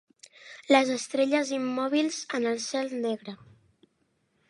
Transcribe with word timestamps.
Les 0.75 0.89
estrelles 0.93 1.53
immòbils 1.59 2.19
en 2.41 2.51
el 2.55 2.61
cel 2.71 2.93
negre 3.07 3.39